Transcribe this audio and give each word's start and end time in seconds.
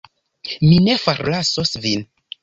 Mi 0.69 0.79
ne 0.85 0.95
forlasos 1.01 1.73
Vin. 1.85 2.03